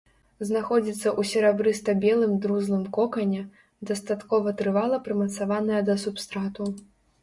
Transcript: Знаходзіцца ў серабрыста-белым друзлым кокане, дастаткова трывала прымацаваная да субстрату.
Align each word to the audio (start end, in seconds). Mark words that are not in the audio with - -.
Знаходзіцца 0.49 0.95
ў 0.95 1.21
серабрыста-белым 1.31 2.33
друзлым 2.47 2.83
кокане, 2.97 3.45
дастаткова 3.93 4.59
трывала 4.59 5.05
прымацаваная 5.09 5.81
да 5.89 6.03
субстрату. 6.07 6.63